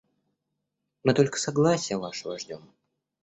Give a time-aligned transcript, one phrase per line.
[1.03, 2.71] Мы— только согласия вашего ждем.